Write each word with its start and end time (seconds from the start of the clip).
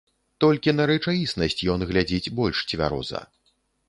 Толькі 0.43 0.71
на 0.77 0.85
рэчаіснасць 0.91 1.61
ён 1.73 1.85
глядзіць 1.89 2.31
больш 2.39 2.63
цвяроза. 2.73 3.21